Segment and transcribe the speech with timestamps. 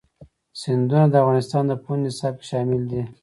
[0.61, 3.01] سیندونه د افغانستان د پوهنې نصاب کې شامل دي.